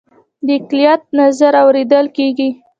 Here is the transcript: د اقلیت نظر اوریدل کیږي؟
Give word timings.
د 0.45 0.47
اقلیت 0.59 1.01
نظر 1.19 1.53
اوریدل 1.63 2.05
کیږي؟ 2.17 2.49